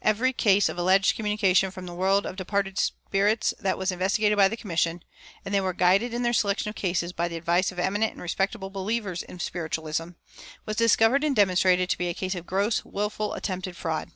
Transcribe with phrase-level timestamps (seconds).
[0.00, 4.48] Every case of alleged communication from the world of departed spirits that was investigated by
[4.48, 5.02] the commission
[5.44, 8.22] (and they were guided in their selection of cases by the advice of eminent and
[8.22, 10.12] respectable believers in spiritualism)
[10.64, 14.10] was discovered and demonstrated to be a case of gross, willful attempted fraud.